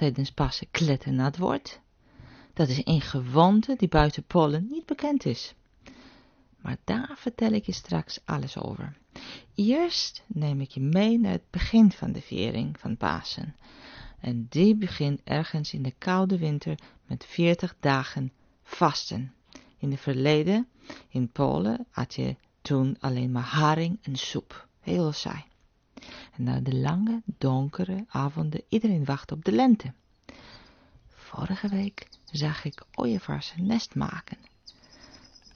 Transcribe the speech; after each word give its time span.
tijdens 0.00 0.32
Pasen 0.32 0.70
kletternat 0.70 1.36
wordt. 1.36 1.80
Dat 2.52 2.68
is 2.68 2.80
een 2.84 3.00
gewoonte 3.00 3.74
die 3.78 3.88
buiten 3.88 4.24
Polen 4.24 4.66
niet 4.70 4.86
bekend 4.86 5.24
is. 5.24 5.54
Maar 6.60 6.76
daar 6.84 7.14
vertel 7.16 7.52
ik 7.52 7.66
je 7.66 7.72
straks 7.72 8.20
alles 8.24 8.58
over. 8.58 8.96
Eerst 9.54 10.24
neem 10.26 10.60
ik 10.60 10.70
je 10.70 10.80
mee 10.80 11.18
naar 11.18 11.32
het 11.32 11.50
begin 11.50 11.92
van 11.92 12.12
de 12.12 12.20
viering 12.20 12.80
van 12.80 12.96
Pasen. 12.96 13.56
En 14.20 14.46
die 14.48 14.76
begint 14.76 15.20
ergens 15.24 15.72
in 15.72 15.82
de 15.82 15.94
koude 15.98 16.38
winter 16.38 16.78
met 17.06 17.24
40 17.24 17.76
dagen 17.80 18.32
vasten. 18.62 19.34
In 19.78 19.90
het 19.90 20.00
verleden, 20.00 20.68
in 21.08 21.30
Polen, 21.30 21.86
had 21.90 22.14
je 22.14 22.36
toen 22.62 22.96
alleen 23.00 23.32
maar 23.32 23.42
haring 23.42 23.98
en 24.02 24.16
soep. 24.16 24.68
Heel 24.80 25.12
saai. 25.12 25.49
En 26.36 26.42
na 26.42 26.60
de 26.60 26.74
lange, 26.74 27.22
donkere 27.24 28.04
avonden, 28.08 28.62
iedereen 28.68 29.04
wacht 29.04 29.32
op 29.32 29.44
de 29.44 29.52
lente. 29.52 29.92
Vorige 31.08 31.68
week 31.68 32.08
zag 32.30 32.64
ik 32.64 32.82
ooievaars 32.94 33.54
een 33.56 33.66
nest 33.66 33.94
maken. 33.94 34.36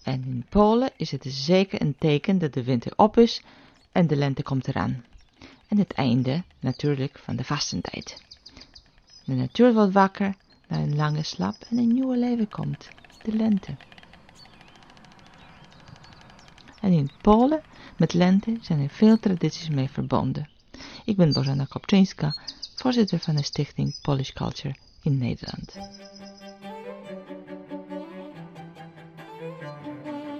En 0.02 0.24
in 0.24 0.47
Polen 0.48 0.91
is 0.97 1.10
het 1.10 1.24
zeker 1.28 1.80
een 1.80 1.97
teken 1.98 2.38
dat 2.38 2.52
de 2.52 2.64
winter 2.64 2.92
op 2.97 3.19
is 3.19 3.42
en 3.92 4.06
de 4.06 4.16
lente 4.16 4.42
komt 4.42 4.69
eraan. 4.69 5.05
En 5.69 5.78
het 5.78 5.92
einde 5.92 6.42
natuurlijk 6.60 7.19
van 7.19 7.36
de 7.36 7.45
vastentijd. 7.45 8.22
De 9.25 9.34
natuur 9.34 9.75
wordt 9.75 9.92
wakker 9.92 10.34
na 10.69 10.78
een 10.78 10.97
lange 10.97 11.22
slap 11.22 11.56
en 11.70 11.78
een 11.78 11.92
nieuwe 11.92 12.16
leven 12.16 12.48
komt, 12.48 12.88
de 13.22 13.33
lente. 13.33 13.77
En 16.80 16.92
in 16.92 17.11
Polen 17.20 17.62
met 17.97 18.12
lente 18.12 18.59
zijn 18.61 18.80
er 18.80 18.88
veel 18.88 19.19
tradities 19.19 19.69
mee 19.69 19.88
verbonden. 19.88 20.48
Ik 21.06 21.16
ben 21.16 21.33
Bożena 21.33 21.66
Kopczyńska, 21.66 22.33
voorzitter 22.74 23.19
van 23.19 23.36
de 23.36 23.42
stichting 23.42 23.94
Polish 24.02 24.33
Culture 24.33 24.74
in 25.02 25.19
Nederland. 25.19 25.74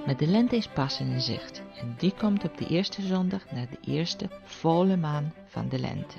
Met 0.07 0.19
de 0.19 0.27
lente 0.27 0.57
is 0.57 0.69
Pasen 0.69 1.07
in 1.07 1.21
zicht 1.21 1.63
en 1.81 1.95
die 1.99 2.15
komt 2.15 2.45
op 2.45 2.59
de 2.59 2.67
eerste 2.67 3.03
zondag 3.03 3.51
na 3.51 3.67
de 3.67 3.79
eerste 3.93 4.29
volle 4.45 4.97
maan 4.97 5.33
van 5.47 5.69
de 5.69 5.79
lente. 5.79 6.17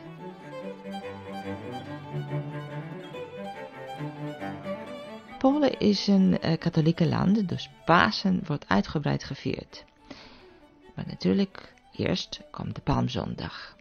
Polen 5.37 5.79
is 5.79 6.07
een 6.07 6.37
uh, 6.43 6.57
katholieke 6.57 7.07
land, 7.07 7.49
dus 7.49 7.69
Pasen 7.85 8.41
wordt 8.45 8.67
uitgebreid 8.67 9.23
gevierd. 9.23 9.85
Maar 10.95 11.05
natuurlijk, 11.07 11.73
eerst 11.91 12.41
komt 12.51 12.75
de 12.75 12.81
Palmzondag. 12.81 13.75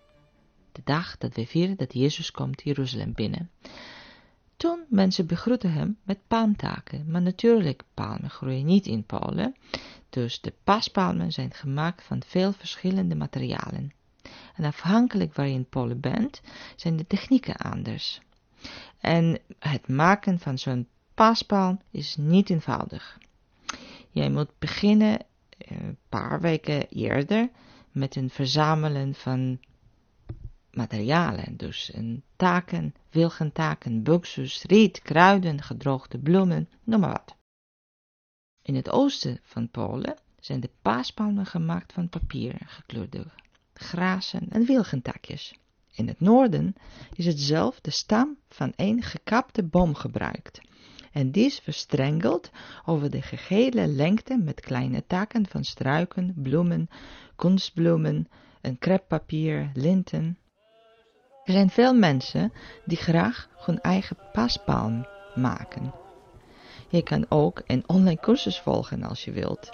De 0.75 0.83
dag 0.84 1.19
dat 1.19 1.34
we 1.34 1.47
vieren 1.47 1.77
dat 1.77 1.92
Jezus 1.92 2.30
komt 2.30 2.62
Jeruzalem 2.62 3.12
binnen. 3.12 3.50
Toen 4.56 4.84
mensen 4.89 5.27
begroeten 5.27 5.72
hem 5.72 5.98
met 6.03 6.19
palmtaken, 6.28 7.11
maar 7.11 7.22
natuurlijk, 7.22 7.83
palmen 7.94 8.30
groeien 8.30 8.67
niet 8.67 8.86
in 8.86 9.05
Polen, 9.05 9.55
dus 10.11 10.41
de 10.41 10.52
paspalmen 10.64 11.33
zijn 11.33 11.52
gemaakt 11.52 12.02
van 12.02 12.22
veel 12.27 12.52
verschillende 12.52 13.14
materialen. 13.14 13.92
En 14.55 14.64
afhankelijk 14.64 15.34
waar 15.34 15.47
je 15.47 15.55
in 15.55 15.69
Polen 15.69 16.00
bent, 16.00 16.41
zijn 16.77 16.97
de 16.97 17.06
technieken 17.06 17.56
anders. 17.56 18.20
En 19.00 19.39
het 19.58 19.89
maken 19.89 20.39
van 20.39 20.58
zo'n 20.58 20.89
paspalm 21.14 21.80
is 21.91 22.17
niet 22.17 22.50
eenvoudig. 22.50 23.19
Jij 24.11 24.30
moet 24.30 24.58
beginnen 24.58 25.19
een 25.58 25.78
eh, 25.78 25.89
paar 26.08 26.41
weken 26.41 26.89
eerder 26.89 27.50
met 27.92 28.17
een 28.17 28.30
verzamelen 28.30 29.14
van 29.14 29.58
materialen. 30.77 31.56
Dus 31.56 31.94
een 31.94 32.22
taken, 32.36 32.95
wilgentaken, 33.11 34.02
buxus, 34.02 34.62
riet, 34.62 35.02
kruiden, 35.02 35.62
gedroogde 35.62 36.18
bloemen, 36.18 36.68
noem 36.85 37.01
maar 37.01 37.11
wat. 37.11 37.36
In 38.62 38.74
het 38.74 38.90
oosten 38.90 39.39
van 39.42 39.70
Polen 39.70 40.18
zijn 40.40 40.61
de 40.61 40.70
paaspalmen 40.83 41.46
gemaakt 41.46 41.92
van 41.92 42.08
papier, 42.08 42.57
gekleurde 42.64 43.27
grazen 43.74 44.51
en 44.51 44.64
wilgentakjes. 44.64 45.55
In 45.90 46.08
het 46.08 46.20
noorden 46.20 46.74
is 47.14 47.27
het 47.27 47.40
zelf 47.40 47.80
de 47.80 47.90
stam 47.90 48.36
van 48.48 48.73
een 48.77 49.02
gekapte 49.02 49.63
boom 49.63 49.95
gebruikt 49.95 50.61
en 51.14 51.30
die 51.30 51.45
is 51.45 51.58
verstrengeld 51.58 52.51
over 52.84 53.11
de 53.11 53.23
gehele 53.23 53.86
lengte 53.86 54.36
met 54.36 54.61
kleine 54.61 55.07
takken 55.07 55.46
van 55.46 55.64
struiken, 55.64 56.34
bloemen, 56.36 56.89
kunstbloemen, 57.36 58.29
een 58.61 58.79
kreppapier, 58.79 59.70
linten. 59.74 60.39
Er 61.45 61.53
zijn 61.53 61.71
veel 61.71 61.95
mensen 61.95 62.53
die 62.85 62.97
graag 62.97 63.49
hun 63.57 63.81
eigen 63.81 64.17
paspalm 64.33 65.07
maken. 65.35 65.93
Je 66.89 67.03
kan 67.03 67.27
ook 67.29 67.63
een 67.67 67.85
online 67.87 68.21
cursus 68.21 68.61
volgen 68.61 69.03
als 69.03 69.25
je 69.25 69.33
wilt. 69.33 69.71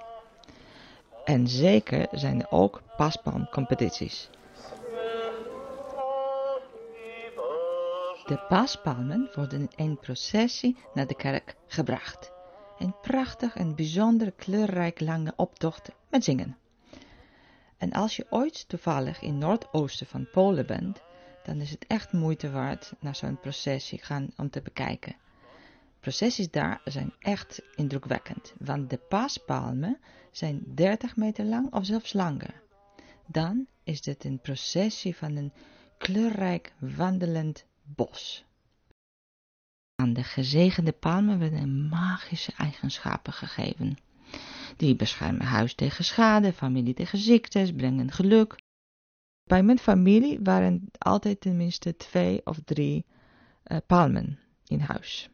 En 1.25 1.49
zeker 1.49 2.07
zijn 2.11 2.41
er 2.41 2.51
ook 2.51 2.83
paspalmcompetities. 2.97 4.31
De 8.27 8.45
paaspalmen 8.49 9.31
worden 9.35 9.69
in 9.77 9.99
processie 9.99 10.77
naar 10.95 11.07
de 11.07 11.17
kerk 11.17 11.57
gebracht. 11.67 12.33
Een 12.79 12.95
prachtig 13.03 13.57
en 13.57 13.75
bijzonder 13.75 14.33
kleurrijk 14.33 15.01
lange 15.01 15.33
optocht 15.37 15.91
met 16.09 16.25
zingen. 16.25 16.57
En 17.79 17.93
als 17.93 18.17
je 18.17 18.27
ooit 18.31 18.69
toevallig 18.69 19.21
in 19.21 19.39
noordoosten 19.39 20.07
van 20.07 20.29
Polen 20.31 20.67
bent, 20.67 21.03
dan 21.43 21.61
is 21.61 21.71
het 21.71 21.87
echt 21.87 22.13
moeite 22.13 22.51
waard 22.51 22.93
naar 23.01 23.17
zo'n 23.17 23.41
processie 23.41 23.99
gaan 24.03 24.31
om 24.37 24.51
te 24.51 24.61
bekijken. 24.61 25.17
Processies 26.01 26.51
daar 26.51 26.81
zijn 26.85 27.13
echt 27.19 27.63
indrukwekkend, 27.75 28.55
want 28.59 28.91
de 28.91 28.97
paaspalmen 28.97 29.99
zijn 30.31 30.63
30 30.75 31.17
meter 31.17 31.45
lang 31.45 31.73
of 31.73 31.85
zelfs 31.85 32.13
langer. 32.13 32.63
Dan 33.27 33.67
is 33.85 34.03
dit 34.03 34.25
een 34.25 34.41
processie 34.41 35.17
van 35.17 35.37
een 35.37 35.53
kleurrijk 35.99 36.73
wandelend 36.79 37.65
bos. 37.83 38.45
Aan 39.95 40.13
de 40.13 40.25
gezegende 40.25 40.93
palmen 40.93 41.39
werden 41.39 41.89
magische 41.89 42.53
eigenschappen 42.57 43.33
gegeven. 43.33 43.99
Die 44.77 44.97
beschermen 44.97 45.47
huis 45.47 45.75
tegen 45.75 46.05
schade, 46.05 46.53
familie 46.53 46.95
tegen 46.95 47.19
ziektes, 47.19 47.73
brengen 47.73 48.13
geluk. 48.13 48.57
Bij 49.51 49.63
mijn 49.63 49.79
familie 49.79 50.39
waren 50.43 50.91
altijd 50.99 51.41
tenminste 51.41 51.97
twee 51.97 52.41
of 52.45 52.59
drie 52.65 53.05
uh, 53.67 53.79
palmen 53.87 54.39
in 54.67 54.81
huis. 54.81 55.31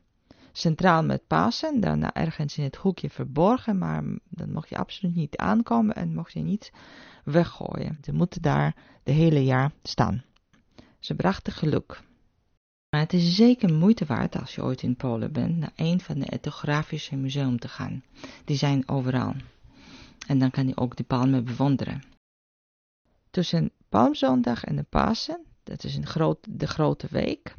Centraal 0.52 1.04
met 1.04 1.26
Pasen, 1.26 1.80
daarna 1.80 2.14
ergens 2.14 2.58
in 2.58 2.64
het 2.64 2.76
hoekje 2.76 3.10
verborgen, 3.10 3.78
maar 3.78 4.02
dan 4.28 4.52
mocht 4.52 4.68
je 4.68 4.76
absoluut 4.76 5.14
niet 5.14 5.36
aankomen 5.36 5.94
en 5.94 6.14
mocht 6.14 6.32
je 6.32 6.40
niet 6.40 6.72
weggooien. 7.24 7.98
Ze 8.04 8.12
moeten 8.12 8.42
daar 8.42 8.74
de 9.02 9.12
hele 9.12 9.44
jaar 9.44 9.72
staan. 9.82 10.24
Ze 10.98 11.14
brachten 11.14 11.52
geluk. 11.52 12.02
Maar 12.90 13.00
het 13.00 13.12
is 13.12 13.34
zeker 13.34 13.74
moeite 13.74 14.04
waard 14.04 14.36
als 14.40 14.54
je 14.54 14.62
ooit 14.62 14.82
in 14.82 14.96
Polen 14.96 15.32
bent 15.32 15.56
naar 15.56 15.72
een 15.76 16.00
van 16.00 16.18
de 16.18 16.26
etnografische 16.26 17.16
museum 17.16 17.58
te 17.58 17.68
gaan. 17.68 18.02
Die 18.44 18.56
zijn 18.56 18.88
overal. 18.88 19.34
En 20.26 20.38
dan 20.38 20.50
kan 20.50 20.68
je 20.68 20.76
ook 20.76 20.96
de 20.96 21.04
palmen 21.04 21.44
bewonderen. 21.44 22.02
Tussen 23.30 23.70
Palmzondag 23.96 24.64
en 24.64 24.76
de 24.76 24.82
Pasen, 24.82 25.44
dat 25.62 25.84
is 25.84 25.98
groot, 26.02 26.38
de 26.50 26.66
grote 26.66 27.06
week, 27.10 27.54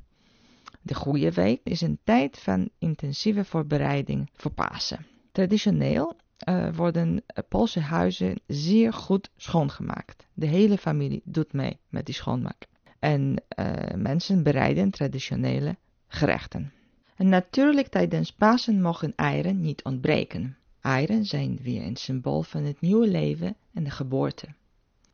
de 0.81 0.93
goede 0.93 1.31
week, 1.31 1.61
is 1.63 1.81
een 1.81 1.99
tijd 2.03 2.39
van 2.39 2.69
intensieve 2.79 3.45
voorbereiding 3.45 4.29
voor 4.33 4.51
Pasen. 4.51 5.05
Traditioneel 5.31 6.15
uh, 6.49 6.75
worden 6.75 7.23
Poolse 7.47 7.79
huizen 7.79 8.39
zeer 8.47 8.93
goed 8.93 9.29
schoongemaakt. 9.37 10.27
De 10.33 10.45
hele 10.45 10.77
familie 10.77 11.21
doet 11.23 11.53
mee 11.53 11.79
met 11.89 12.05
die 12.05 12.15
schoonmaak 12.15 12.67
en 12.99 13.43
uh, 13.59 13.73
mensen 13.95 14.43
bereiden 14.43 14.89
traditionele 14.89 15.75
gerechten. 16.07 16.71
En 17.15 17.29
natuurlijk 17.29 17.87
tijdens 17.87 18.33
Pasen 18.33 18.81
mogen 18.81 19.13
eieren 19.15 19.61
niet 19.61 19.83
ontbreken. 19.83 20.57
Eieren 20.81 21.25
zijn 21.25 21.59
weer 21.61 21.83
een 21.83 21.97
symbool 21.97 22.41
van 22.41 22.63
het 22.63 22.81
nieuwe 22.81 23.07
leven 23.07 23.55
en 23.73 23.83
de 23.83 23.91
geboorte. 23.91 24.47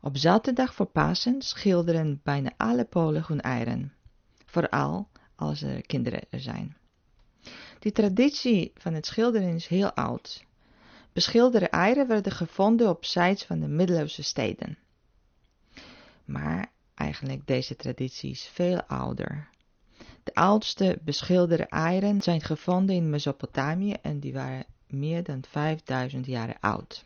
Op 0.05 0.17
zaterdag 0.17 0.73
voor 0.73 0.85
Pasen 0.85 1.41
schilderen 1.41 2.19
bijna 2.23 2.51
alle 2.57 2.85
Polen 2.85 3.23
hun 3.27 3.41
eieren, 3.41 3.94
vooral 4.45 5.07
als 5.35 5.61
er 5.61 5.81
kinderen 5.81 6.21
er 6.29 6.39
zijn. 6.39 6.77
Die 7.79 7.91
traditie 7.91 8.71
van 8.75 8.94
het 8.94 9.05
schilderen 9.05 9.55
is 9.55 9.67
heel 9.67 9.94
oud. 9.94 10.45
Beschilderde 11.13 11.69
eieren 11.69 12.07
werden 12.07 12.31
gevonden 12.31 12.89
op 12.89 13.05
sites 13.05 13.44
van 13.44 13.59
de 13.59 13.67
middeleeuwse 13.67 14.23
steden. 14.23 14.77
Maar 16.25 16.71
eigenlijk 16.94 17.47
deze 17.47 17.75
traditie 17.75 18.31
is 18.31 18.49
veel 18.53 18.83
ouder. 18.83 19.49
De 20.23 20.33
oudste 20.33 20.99
beschilderde 21.03 21.65
eieren 21.65 22.21
zijn 22.21 22.41
gevonden 22.41 22.95
in 22.95 23.09
Mesopotamië 23.09 23.94
en 24.01 24.19
die 24.19 24.33
waren 24.33 24.65
meer 24.88 25.23
dan 25.23 25.44
5000 25.49 26.25
jaar 26.25 26.57
oud. 26.59 27.06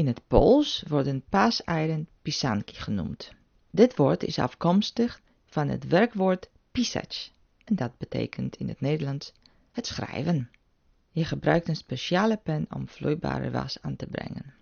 In 0.00 0.06
het 0.06 0.26
Pools 0.28 0.82
worden 0.88 1.24
paaseieren 1.28 2.08
pisanki 2.22 2.74
genoemd. 2.74 3.32
Dit 3.70 3.96
woord 3.96 4.22
is 4.22 4.38
afkomstig 4.38 5.20
van 5.46 5.68
het 5.68 5.86
werkwoord 5.86 6.50
pisać 6.72 7.32
En 7.64 7.76
dat 7.76 7.98
betekent 7.98 8.56
in 8.56 8.68
het 8.68 8.80
Nederlands 8.80 9.32
het 9.72 9.86
schrijven. 9.86 10.50
Je 11.10 11.24
gebruikt 11.24 11.68
een 11.68 11.76
speciale 11.76 12.36
pen 12.36 12.66
om 12.70 12.88
vloeibare 12.88 13.50
was 13.50 13.82
aan 13.82 13.96
te 13.96 14.06
brengen, 14.06 14.54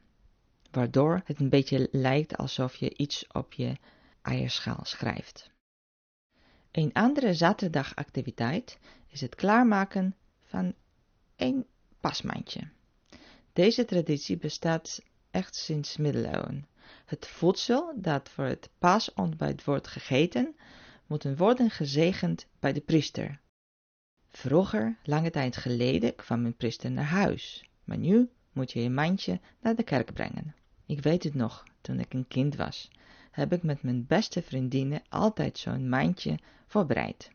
waardoor 0.71 1.23
het 1.25 1.41
een 1.41 1.49
beetje 1.49 1.89
lijkt 1.93 2.37
alsof 2.37 2.77
je 2.77 2.97
iets 2.97 3.27
op 3.33 3.53
je 3.53 3.77
eierschaal 4.23 4.85
schrijft. 4.85 5.51
Een 6.71 6.93
andere 6.93 7.35
zaterdagactiviteit 7.35 8.79
is 9.09 9.21
het 9.21 9.35
klaarmaken 9.35 10.15
van 10.43 10.75
een 11.37 11.67
pasmandje. 12.01 12.69
Deze 13.53 13.85
traditie 13.85 14.37
bestaat 14.37 15.01
echt 15.31 15.55
sinds 15.55 15.97
middeleeuwen. 15.97 16.67
Het 17.05 17.27
voedsel 17.27 17.93
dat 17.97 18.29
voor 18.29 18.45
het 18.45 18.71
paasontbijt 18.79 19.65
wordt 19.65 19.87
gegeten, 19.87 20.57
moet 21.07 21.37
worden 21.37 21.71
gezegend 21.71 22.47
bij 22.61 22.73
de 22.73 22.81
priester. 22.81 23.41
Vroeger, 24.31 24.97
lange 25.03 25.31
tijd 25.31 25.57
geleden, 25.57 26.15
kwam 26.15 26.45
een 26.45 26.57
priester 26.57 26.91
naar 26.91 27.05
huis, 27.05 27.71
maar 27.85 27.99
nu 27.99 28.31
moet 28.53 28.73
je 28.73 28.83
je 28.83 28.91
mandje 28.91 29.41
naar 29.61 29.75
de 29.75 29.83
kerk 29.83 30.13
brengen. 30.13 30.55
Ik 30.87 31.03
weet 31.03 31.23
het 31.23 31.35
nog, 31.35 31.65
toen 31.81 32.01
ik 32.01 32.15
een 32.15 32.29
kind 32.29 32.57
was, 32.57 32.91
heb 33.31 33.53
ik 33.53 33.63
met 33.63 33.83
mijn 33.83 34.07
beste 34.07 34.43
vriendinnen 34.43 35.03
altijd 35.09 35.59
zo'n 35.59 35.89
mandje 35.89 36.39
voorbereid. 36.67 37.31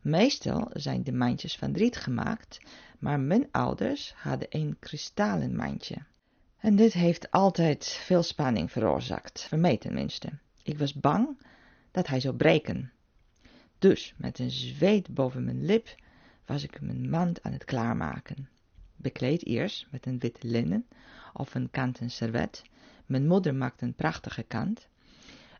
Meestal 0.00 0.70
zijn 0.72 1.02
de 1.02 1.12
mandjes 1.12 1.56
van 1.56 1.72
riet 1.72 1.96
gemaakt, 1.96 2.60
maar 2.98 3.20
mijn 3.20 3.48
ouders 3.50 4.12
hadden 4.16 4.46
een 4.50 4.76
kristallen 4.78 5.56
mandje. 5.56 5.96
En 6.62 6.76
dit 6.76 6.92
heeft 6.92 7.30
altijd 7.30 7.86
veel 7.86 8.22
spanning 8.22 8.70
veroorzaakt, 8.70 9.44
voor 9.48 9.58
mij 9.58 9.76
tenminste. 9.76 10.28
Ik 10.62 10.78
was 10.78 10.94
bang 10.94 11.38
dat 11.90 12.06
hij 12.06 12.20
zou 12.20 12.36
breken. 12.36 12.92
Dus 13.78 14.14
met 14.16 14.38
een 14.38 14.50
zweet 14.50 15.14
boven 15.14 15.44
mijn 15.44 15.64
lip 15.64 15.94
was 16.46 16.62
ik 16.62 16.80
mijn 16.80 17.10
mand 17.10 17.42
aan 17.42 17.52
het 17.52 17.64
klaarmaken. 17.64 18.48
Bekleed 18.96 19.46
eerst 19.46 19.86
met 19.90 20.06
een 20.06 20.18
wit 20.18 20.42
linnen 20.42 20.86
of 21.32 21.54
een 21.54 21.70
kanten 21.70 22.10
servet. 22.10 22.62
Mijn 23.06 23.26
moeder 23.26 23.54
maakte 23.54 23.84
een 23.84 23.94
prachtige 23.94 24.42
kant. 24.42 24.88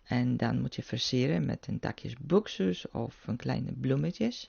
En 0.02 0.36
dan 0.36 0.60
moet 0.60 0.74
je 0.74 0.82
versieren 0.82 1.44
met 1.44 1.66
een 1.66 1.78
takjes 1.78 2.14
buxus 2.20 2.90
of 2.90 3.26
een 3.26 3.36
kleine 3.36 3.72
bloemetjes. 3.72 4.48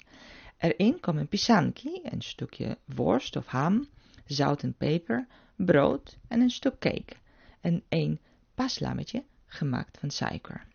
Erin 0.58 1.00
komt 1.00 1.20
een 1.20 1.28
pisanki, 1.28 2.00
een 2.04 2.22
stukje 2.22 2.78
worst 2.86 3.36
of 3.36 3.46
ham, 3.46 3.88
zout 4.25 4.64
en 4.64 4.75
peper, 4.78 5.28
brood 5.56 6.18
en 6.28 6.42
een 6.42 6.50
stuk 6.50 6.80
cake. 6.80 7.16
En 7.62 7.84
een 7.90 8.20
paslammetje 8.56 9.24
gemaakt 9.46 9.98
van 9.98 10.12
suiker. 10.12 10.68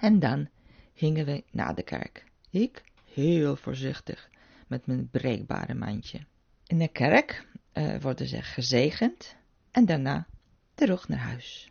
En 0.00 0.18
dan 0.18 0.48
gingen 0.94 1.26
we 1.26 1.44
naar 1.50 1.74
de 1.74 1.82
kerk. 1.82 2.24
Ik 2.50 2.84
heel 3.12 3.56
voorzichtig 3.56 4.30
met 4.66 4.86
mijn 4.86 5.08
breekbare 5.10 5.74
mandje. 5.74 6.20
In 6.66 6.78
de 6.78 6.88
kerk 6.88 7.46
uh, 7.74 8.00
worden 8.00 8.26
ze 8.26 8.42
gezegend 8.42 9.36
en 9.70 9.86
daarna 9.86 10.26
terug 10.74 11.08
naar 11.08 11.18
huis. 11.18 11.70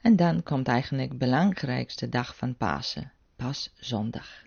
En 0.00 0.16
dan 0.16 0.42
komt 0.42 0.68
eigenlijk 0.68 1.10
de 1.10 1.16
belangrijkste 1.16 2.08
dag 2.08 2.36
van 2.36 2.56
Pasen, 2.56 3.12
Paszondag. 3.36 4.46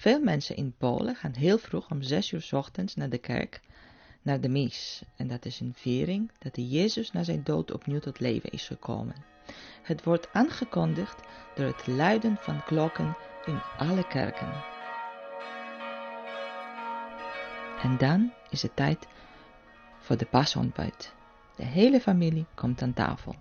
Veel 0.00 0.20
mensen 0.20 0.56
in 0.56 0.76
Polen 0.76 1.14
gaan 1.14 1.34
heel 1.34 1.58
vroeg 1.58 1.90
om 1.90 2.02
zes 2.02 2.32
uur 2.32 2.48
ochtends 2.50 2.94
naar 2.94 3.10
de 3.10 3.18
kerk, 3.18 3.60
naar 4.22 4.40
de 4.40 4.48
mis. 4.48 5.02
En 5.16 5.28
dat 5.28 5.44
is 5.44 5.60
een 5.60 5.74
viering 5.74 6.30
dat 6.38 6.54
de 6.54 6.68
Jezus 6.68 7.12
na 7.12 7.22
zijn 7.22 7.44
dood 7.44 7.72
opnieuw 7.72 7.98
tot 7.98 8.20
leven 8.20 8.50
is 8.50 8.66
gekomen. 8.66 9.14
Het 9.82 10.04
wordt 10.04 10.32
aangekondigd 10.32 11.20
door 11.54 11.66
het 11.66 11.86
luiden 11.86 12.36
van 12.36 12.64
klokken 12.64 13.16
in 13.44 13.60
alle 13.78 14.06
kerken. 14.06 14.64
En 17.82 17.98
dan 17.98 18.32
is 18.50 18.62
het 18.62 18.76
tijd 18.76 19.06
voor 19.98 20.16
de 20.16 20.26
pasontbijt. 20.26 21.14
De 21.56 21.64
hele 21.64 22.00
familie 22.00 22.46
komt 22.54 22.82
aan 22.82 22.94
tafel. 22.94 23.34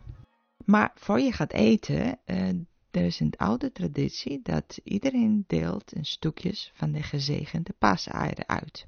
Maar 0.65 0.91
voor 0.95 1.19
je 1.19 1.31
gaat 1.31 1.53
eten, 1.53 2.19
uh, 2.25 2.47
er 2.91 3.05
is 3.05 3.19
een 3.19 3.33
oude 3.37 3.71
traditie 3.71 4.39
dat 4.43 4.79
iedereen 4.83 5.43
deelt 5.47 5.95
een 5.95 6.05
stukjes 6.05 6.71
van 6.73 6.91
de 6.91 7.03
gezegende 7.03 7.73
paaseieren 7.79 8.47
uit. 8.47 8.87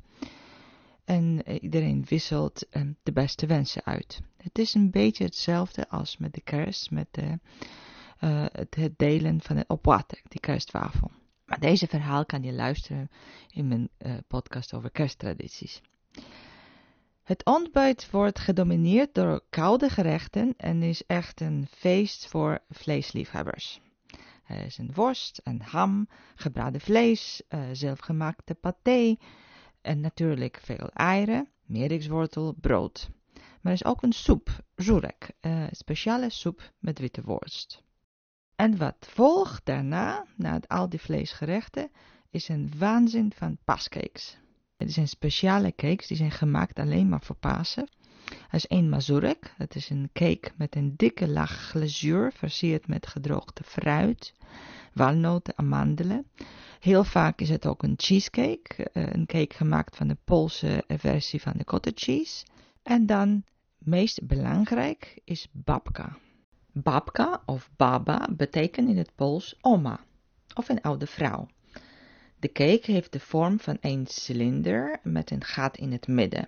En 1.10 1.42
uh, 1.46 1.62
iedereen 1.62 2.06
wisselt 2.06 2.66
uh, 2.72 2.82
de 3.04 3.12
beste 3.12 3.46
wensen 3.46 3.86
uit. 3.86 4.22
Het 4.38 4.60
is 4.60 4.74
een 4.74 4.92
beetje 4.92 5.24
hetzelfde 5.24 5.90
als 5.90 6.18
met 6.18 6.34
de 6.34 6.42
kerst, 6.42 6.92
met 6.92 7.08
de, 7.12 7.40
het, 8.52 8.76
het, 8.76 8.98
delen 8.98 9.42
van 9.42 9.58
het 9.58 9.68
opwatek, 9.68 10.24
die 10.28 10.40
kerstwafel. 10.40 11.12
Maar 11.46 11.60
deze 11.60 11.88
verhaal 11.88 12.26
kan 12.26 12.44
je 12.44 12.54
luisteren 12.54 13.10
in 13.52 13.68
mijn 13.68 13.90
podcast 14.28 14.74
over 14.74 14.92
kersttradities. 14.92 15.82
Het 17.24 17.46
ontbijt 17.46 18.12
wordt 18.12 18.40
gedomineerd 18.40 19.14
door 19.14 19.44
koude 19.50 19.90
gerechten 19.90 20.54
en 20.58 20.84
is 20.84 21.06
echt 21.06 21.42
een 21.42 21.68
feest 21.72 22.28
voor 22.28 22.60
vleesliefhebbers. 22.70 23.82
Er 24.46 24.66
is 24.66 24.78
een 24.78 24.92
worst, 24.94 25.42
een 25.44 25.62
ham, 25.62 26.08
gebraden 26.36 26.82
vlees, 26.82 27.42
zelfgemaakte 27.72 28.54
paté 28.54 29.16
en 29.82 30.00
natuurlijk 30.00 30.60
veel 30.64 30.90
eieren, 30.90 31.50
merikswortel, 31.66 32.54
brood. 32.62 33.10
Maar 33.34 33.72
er 33.74 33.80
is 33.80 33.86
ook 33.86 34.04
een 34.04 34.14
soep, 34.14 34.64
zurek, 34.76 35.32
uh, 35.42 35.64
speciale 35.72 36.30
soep 36.30 36.74
met 36.80 37.00
witte 37.00 37.22
worst. 37.22 37.84
En 38.56 38.78
wat 38.78 39.08
volgt 39.10 39.66
daarna, 39.66 40.26
na 40.36 40.60
al 40.68 40.90
die 40.90 41.02
vleesgerechten, 41.02 41.92
is 42.30 42.48
een 42.48 42.72
waanzin 42.78 43.32
van 43.36 43.58
pascakes. 43.64 44.38
Het 44.78 44.92
zijn 44.92 45.08
speciale 45.08 45.76
cakes, 45.76 46.08
die 46.08 46.18
zijn 46.18 46.32
gemaakt 46.32 46.80
alleen 46.80 47.10
maar 47.10 47.22
voor 47.22 47.36
Pasen. 47.36 47.90
Er 48.30 48.56
is 48.56 48.68
één 48.68 48.90
mazurek, 48.90 49.54
dat 49.58 49.76
is 49.76 49.90
een 49.90 50.10
cake 50.14 50.52
met 50.56 50.76
een 50.76 50.94
dikke 50.96 51.28
laag 51.28 51.52
glazuur, 51.52 52.32
versierd 52.32 52.88
met 52.88 53.08
gedroogde 53.08 53.64
fruit, 53.64 54.34
walnoten, 54.94 55.58
amandelen. 55.58 56.26
Heel 56.80 57.04
vaak 57.04 57.42
is 57.42 57.50
het 57.50 57.66
ook 57.66 57.84
een 57.84 57.94
cheesecake, 57.98 58.90
eh, 58.94 59.08
een 59.12 59.26
cake 59.26 59.56
gemaakt 59.56 59.96
van 59.96 60.08
de 60.08 60.18
Poolse 60.24 60.84
versie 60.88 61.42
van 61.42 61.54
de 61.56 61.64
cottage 61.64 61.96
cheese. 61.96 62.46
En 62.84 63.06
dan, 63.06 63.44
meest 63.78 64.28
belangrijk, 64.28 65.22
is 65.24 65.48
babka. 65.52 66.18
Babka 66.72 67.42
of 67.46 67.70
baba 67.76 68.28
betekent 68.32 68.90
in 68.90 68.98
het 68.98 69.16
Pools 69.16 69.58
oma, 69.62 70.00
of 70.54 70.70
een 70.70 70.82
oude 70.82 71.08
vrouw. 71.08 71.48
De 72.40 72.52
cake 72.52 72.92
heeft 72.92 73.12
de 73.12 73.20
vorm 73.20 73.60
van 73.60 73.78
een 73.82 74.08
cilinder 74.08 75.00
met 75.04 75.32
een 75.32 75.44
gat 75.44 75.78
in 75.78 75.92
het 75.92 76.08
midden. 76.08 76.48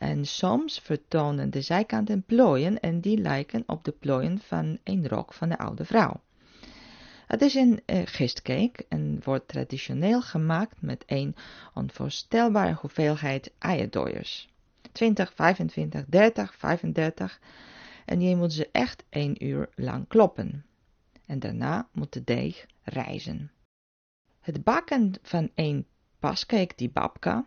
En 0.00 0.24
soms 0.24 0.78
vertonen 0.78 1.50
de 1.50 1.60
zijkanten 1.60 2.22
plooien 2.22 2.80
en 2.80 3.00
die 3.00 3.18
lijken 3.18 3.62
op 3.66 3.84
de 3.84 3.92
plooien 3.92 4.38
van 4.38 4.78
een 4.84 5.08
rok 5.08 5.32
van 5.32 5.48
de 5.48 5.58
oude 5.58 5.84
vrouw. 5.84 6.20
Het 7.26 7.42
is 7.42 7.54
een 7.54 7.82
uh, 7.86 8.02
gistcake 8.04 8.86
en 8.88 9.20
wordt 9.24 9.48
traditioneel 9.48 10.22
gemaakt 10.22 10.82
met 10.82 11.02
een 11.06 11.36
onvoorstelbare 11.74 12.74
hoeveelheid 12.74 13.52
eierdooiers. 13.58 14.48
20, 14.92 15.32
25, 15.34 16.04
30, 16.06 16.54
35 16.54 17.40
en 18.04 18.20
je 18.20 18.36
moet 18.36 18.52
ze 18.52 18.68
echt 18.72 19.04
één 19.08 19.44
uur 19.44 19.68
lang 19.74 20.08
kloppen. 20.08 20.64
En 21.26 21.38
daarna 21.38 21.88
moet 21.92 22.12
de 22.12 22.24
deeg 22.24 22.66
rijzen. 22.82 23.50
Het 24.40 24.64
bakken 24.64 25.12
van 25.22 25.50
een 25.54 25.86
pascake 26.18 26.72
die 26.76 26.90
babka 26.90 27.44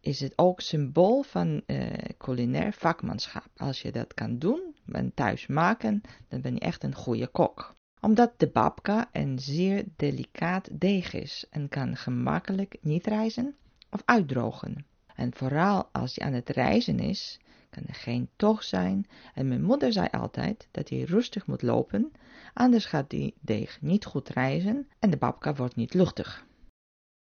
is 0.00 0.20
het 0.20 0.32
ook 0.36 0.60
symbool 0.60 1.22
van 1.22 1.62
uh, 1.66 1.86
culinair 2.18 2.72
vakmanschap. 2.72 3.46
Als 3.56 3.82
je 3.82 3.92
dat 3.92 4.14
kan 4.14 4.38
doen 4.38 4.74
en 4.92 5.14
thuis 5.14 5.46
maken, 5.46 6.00
dan 6.28 6.40
ben 6.40 6.54
je 6.54 6.60
echt 6.60 6.82
een 6.84 6.94
goede 6.94 7.26
kok. 7.26 7.74
Omdat 8.00 8.32
de 8.36 8.48
babka 8.48 9.08
een 9.12 9.38
zeer 9.38 9.84
delicaat 9.96 10.68
deeg 10.72 11.12
is 11.12 11.46
en 11.50 11.68
kan 11.68 11.96
gemakkelijk 11.96 12.76
niet 12.80 13.06
rijzen 13.06 13.54
of 13.90 14.02
uitdrogen. 14.04 14.86
En 15.14 15.34
vooral 15.34 15.88
als 15.92 16.16
hij 16.16 16.26
aan 16.26 16.32
het 16.32 16.48
reizen 16.48 16.98
is, 16.98 17.40
kan 17.70 17.82
er 17.86 17.94
geen 17.94 18.28
tocht 18.36 18.66
zijn. 18.66 19.06
En 19.34 19.48
mijn 19.48 19.62
moeder 19.62 19.92
zei 19.92 20.08
altijd 20.10 20.68
dat 20.70 20.88
hij 20.88 21.02
rustig 21.02 21.46
moet 21.46 21.62
lopen, 21.62 22.12
anders 22.54 22.84
gaat 22.84 23.10
die 23.10 23.34
deeg 23.40 23.80
niet 23.80 24.04
goed 24.04 24.28
rijzen 24.28 24.88
en 24.98 25.10
de 25.10 25.16
babka 25.16 25.54
wordt 25.54 25.76
niet 25.76 25.94
luchtig. 25.94 26.46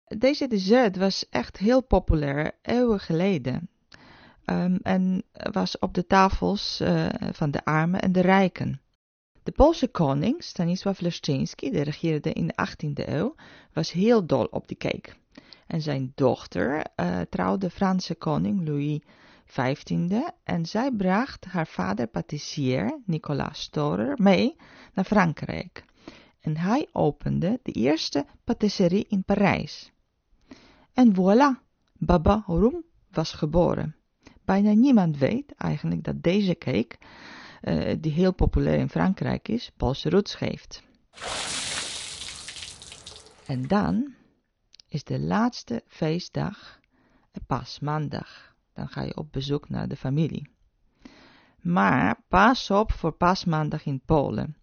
Deze 0.08 0.46
dessert 0.46 0.96
was 0.96 1.28
echt 1.28 1.56
heel 1.56 1.82
populair, 1.82 2.52
eeuwen 2.62 3.00
geleden. 3.00 3.68
Um, 4.44 4.78
en 4.82 5.22
was 5.52 5.78
op 5.78 5.94
de 5.94 6.06
tafels 6.06 6.80
uh, 6.80 7.06
van 7.32 7.50
de 7.50 7.64
armen 7.64 8.00
en 8.00 8.12
de 8.12 8.20
rijken. 8.20 8.80
De 9.42 9.52
Poolse 9.52 9.88
koning, 9.88 10.42
Stanisław 10.42 11.00
Leszczyński, 11.00 11.70
die 11.70 11.82
regeerde 11.82 12.32
in 12.32 12.46
de 12.46 12.54
18e 12.66 13.08
eeuw, 13.08 13.34
was 13.72 13.92
heel 13.92 14.26
dol 14.26 14.44
op 14.44 14.68
die 14.68 14.76
cake. 14.76 15.10
En 15.66 15.82
zijn 15.82 16.12
dochter 16.14 16.84
uh, 16.96 17.20
trouwde 17.20 17.70
Franse 17.70 18.14
koning 18.14 18.68
Louis 18.68 19.00
XV 19.46 19.96
en 20.44 20.66
zij 20.66 20.90
bracht 20.90 21.44
haar 21.44 21.66
vader 21.66 22.06
patissier 22.06 23.00
Nicolas 23.04 23.60
Storer 23.60 24.14
mee 24.22 24.56
naar 24.94 25.04
Frankrijk. 25.04 25.84
En 26.40 26.56
hij 26.56 26.88
opende 26.92 27.60
de 27.62 27.72
eerste 27.72 28.26
patisserie 28.44 29.06
in 29.08 29.24
Parijs. 29.24 29.92
En 30.98 31.14
voilà, 31.14 31.62
Baba 31.92 32.42
Roem 32.46 32.84
was 33.10 33.32
geboren. 33.32 33.96
Bijna 34.44 34.72
niemand 34.72 35.18
weet 35.18 35.54
eigenlijk 35.54 36.04
dat 36.04 36.22
deze 36.22 36.54
cake, 36.54 36.96
uh, 37.62 37.94
die 38.00 38.12
heel 38.12 38.32
populair 38.34 38.78
in 38.78 38.88
Frankrijk 38.88 39.48
is, 39.48 39.72
Poolse 39.76 40.10
roots 40.10 40.34
geeft. 40.34 40.82
En 43.46 43.66
dan 43.66 44.14
is 44.88 45.04
de 45.04 45.20
laatste 45.20 45.82
feestdag 45.86 46.80
paasmaandag. 47.46 48.54
Dan 48.72 48.88
ga 48.88 49.02
je 49.02 49.16
op 49.16 49.32
bezoek 49.32 49.68
naar 49.68 49.88
de 49.88 49.96
familie. 49.96 50.50
Maar 51.60 52.22
pas 52.28 52.70
op 52.70 52.92
voor 52.92 53.12
paasmaandag 53.12 53.84
in 53.84 54.00
Polen. 54.00 54.56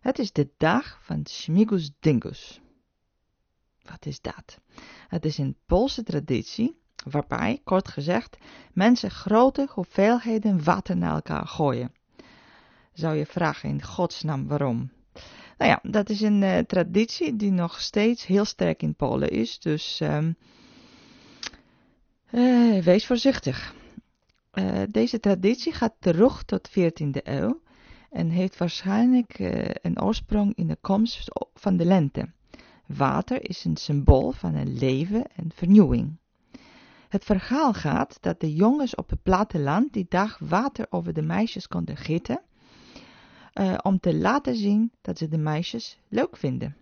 Het 0.00 0.18
is 0.18 0.32
de 0.32 0.50
dag 0.56 0.98
van 1.02 1.26
Śmigus 1.26 1.90
Dingus. 2.00 2.60
Wat 3.82 4.06
is 4.06 4.20
dat? 4.20 4.60
Het 5.10 5.24
is 5.24 5.38
een 5.38 5.56
Poolse 5.66 6.02
traditie 6.02 6.78
waarbij, 7.04 7.60
kort 7.64 7.88
gezegd, 7.88 8.36
mensen 8.72 9.10
grote 9.10 9.68
hoeveelheden 9.70 10.64
water 10.64 10.96
naar 10.96 11.14
elkaar 11.14 11.46
gooien. 11.46 11.92
Zou 12.92 13.16
je 13.16 13.26
vragen 13.26 13.68
in 13.68 13.82
godsnaam 13.82 14.46
waarom? 14.48 14.90
Nou 15.58 15.70
ja, 15.70 15.78
dat 15.82 16.08
is 16.10 16.20
een 16.20 16.42
uh, 16.42 16.58
traditie 16.58 17.36
die 17.36 17.50
nog 17.50 17.80
steeds 17.80 18.26
heel 18.26 18.44
sterk 18.44 18.82
in 18.82 18.94
Polen 18.94 19.30
is, 19.30 19.58
dus 19.58 20.00
um, 20.00 20.36
uh, 22.30 22.82
wees 22.82 23.06
voorzichtig. 23.06 23.74
Uh, 24.54 24.82
deze 24.90 25.20
traditie 25.20 25.72
gaat 25.72 25.94
terug 25.98 26.42
tot 26.42 26.70
14e 26.70 27.22
eeuw 27.22 27.60
en 28.10 28.28
heeft 28.28 28.58
waarschijnlijk 28.58 29.38
een 29.82 30.02
oorsprong 30.02 30.54
in 30.54 30.66
de 30.66 30.78
komst 30.80 31.30
van 31.54 31.76
de 31.76 31.84
lente. 31.84 32.32
Water 32.96 33.48
is 33.48 33.64
een 33.64 33.76
symbool 33.76 34.32
van 34.32 34.54
een 34.54 34.78
leven 34.78 35.24
en 35.36 35.50
vernieuwing. 35.54 36.16
Het 37.08 37.24
verhaal 37.24 37.72
gaat 37.72 38.18
dat 38.20 38.40
de 38.40 38.54
jongens 38.54 38.94
op 38.94 39.10
het 39.10 39.22
platteland 39.22 39.92
die 39.92 40.06
dag 40.08 40.38
water 40.38 40.86
over 40.90 41.12
de 41.12 41.22
meisjes 41.22 41.68
konden 41.68 41.96
gieten, 41.96 42.40
uh, 43.54 43.78
om 43.82 44.00
te 44.00 44.14
laten 44.14 44.56
zien 44.56 44.92
dat 45.00 45.18
ze 45.18 45.28
de 45.28 45.38
meisjes 45.38 45.98
leuk 46.08 46.36
vinden. 46.36 46.76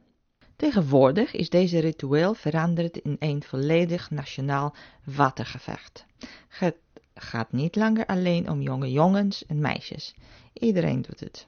Tegenwoordig 0.56 1.32
is 1.32 1.48
deze 1.48 1.78
ritueel 1.78 2.34
veranderd 2.34 2.96
in 2.96 3.16
een 3.18 3.42
volledig 3.42 4.10
nationaal 4.10 4.74
watergevecht. 5.04 6.06
Het 6.48 6.76
gaat 7.14 7.52
niet 7.52 7.76
langer 7.76 8.06
alleen 8.06 8.50
om 8.50 8.60
jonge 8.60 8.90
jongens 8.90 9.46
en 9.46 9.60
meisjes. 9.60 10.14
Iedereen 10.52 11.02
doet 11.02 11.20
het. 11.20 11.46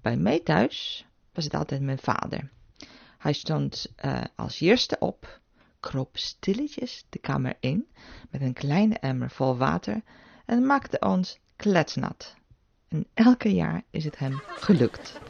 Bij 0.00 0.16
mij 0.16 0.40
thuis 0.40 1.06
was 1.32 1.44
het 1.44 1.54
altijd 1.54 1.80
mijn 1.80 1.98
vader. 1.98 2.54
Hij 3.26 3.34
stond 3.34 3.86
uh, 4.04 4.20
als 4.36 4.60
eerste 4.60 4.96
op, 4.98 5.40
kroop 5.80 6.16
stilletjes 6.16 7.04
de 7.08 7.18
kamer 7.18 7.56
in 7.60 7.86
met 8.30 8.40
een 8.40 8.52
kleine 8.52 8.98
emmer 8.98 9.30
vol 9.30 9.56
water 9.56 10.02
en 10.44 10.66
maakte 10.66 10.98
ons 10.98 11.38
kletsnat. 11.56 12.34
En 12.88 13.06
elke 13.14 13.54
jaar 13.54 13.82
is 13.90 14.04
het 14.04 14.18
hem 14.18 14.42
gelukt. 14.46 15.20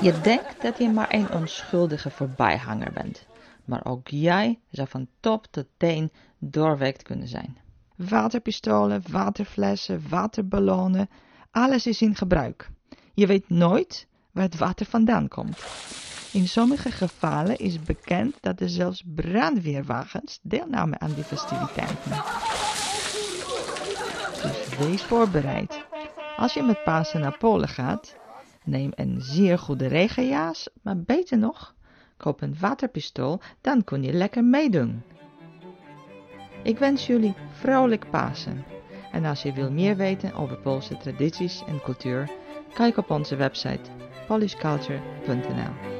Je 0.00 0.20
denkt 0.22 0.62
dat 0.62 0.78
je 0.78 0.88
maar 0.88 1.14
een 1.14 1.30
onschuldige 1.30 2.10
voorbijhanger 2.10 2.92
bent, 2.92 3.26
maar 3.64 3.84
ook 3.84 4.08
jij 4.08 4.58
zou 4.70 4.88
van 4.88 5.08
top 5.20 5.46
tot 5.50 5.66
teen 5.76 6.12
doorwerkt 6.38 7.02
kunnen 7.02 7.28
zijn. 7.28 7.58
Waterpistolen, 7.96 9.02
waterflessen, 9.10 10.08
waterballonnen, 10.08 11.10
alles 11.50 11.86
is 11.86 12.02
in 12.02 12.16
gebruik. 12.16 12.70
Je 13.14 13.26
weet 13.26 13.48
nooit 13.48 14.10
waar 14.32 14.44
het 14.44 14.58
water 14.58 14.86
vandaan 14.86 15.28
komt. 15.28 15.64
In 16.32 16.48
sommige 16.48 16.90
gevallen 16.90 17.56
is 17.56 17.82
bekend 17.82 18.36
dat 18.40 18.60
er 18.60 18.68
zelfs 18.68 19.02
brandweerwagens 19.14 20.38
deelnamen 20.42 21.00
aan 21.00 21.12
die 21.14 21.24
festiviteiten. 21.24 22.10
Dus 24.42 24.76
wees 24.78 25.02
voorbereid. 25.02 25.84
Als 26.36 26.54
je 26.54 26.62
met 26.62 26.84
Pasen 26.84 27.20
naar 27.20 27.38
Polen 27.38 27.68
gaat, 27.68 28.16
neem 28.64 28.90
een 28.94 29.20
zeer 29.20 29.58
goede 29.58 29.86
regenjas, 29.86 30.68
maar 30.82 30.98
beter 30.98 31.38
nog, 31.38 31.74
koop 32.16 32.40
een 32.40 32.56
waterpistool, 32.60 33.40
dan 33.60 33.84
kun 33.84 34.02
je 34.02 34.12
lekker 34.12 34.44
meedoen. 34.44 35.02
Ik 36.62 36.78
wens 36.78 37.06
jullie 37.06 37.34
vrolijk 37.52 38.10
Pasen. 38.10 38.64
En 39.12 39.24
als 39.24 39.42
je 39.42 39.52
wil 39.52 39.70
meer 39.70 39.96
weten 39.96 40.34
over 40.34 40.56
Poolse 40.56 40.96
tradities 40.96 41.62
en 41.66 41.80
cultuur, 41.80 42.30
kijk 42.74 42.96
op 42.96 43.10
onze 43.10 43.36
website 43.36 43.90
polishculture.nl 44.32 45.91